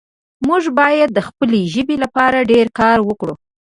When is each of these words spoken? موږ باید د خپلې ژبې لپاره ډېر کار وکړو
موږ 0.47 0.63
باید 0.79 1.09
د 1.13 1.19
خپلې 1.27 1.59
ژبې 1.73 1.95
لپاره 2.03 2.47
ډېر 2.51 2.67
کار 2.79 2.97
وکړو 3.09 3.33